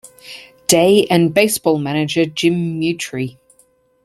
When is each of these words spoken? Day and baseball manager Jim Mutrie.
Day 0.65 1.05
and 1.11 1.31
baseball 1.31 1.77
manager 1.77 2.25
Jim 2.25 2.79
Mutrie. 2.81 3.37